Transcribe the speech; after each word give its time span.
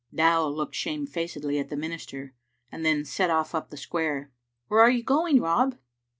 Dow 0.11 0.47
looked 0.47 0.73
shamefacedly 0.73 1.59
at 1.59 1.69
the 1.69 1.75
minister, 1.77 2.33
and 2.71 2.83
then 2.83 3.05
set 3.05 3.29
ofiE 3.29 3.53
up 3.53 3.69
the 3.69 3.77
square." 3.77 4.31
Where 4.67 4.81
are 4.81 4.89
you 4.89 5.03
going, 5.03 5.39
Rob?" 5.39 5.77